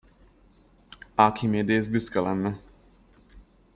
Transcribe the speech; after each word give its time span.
Arkhimédész 1.17 1.87
büszke 1.87 2.19
lenne. 2.19 2.61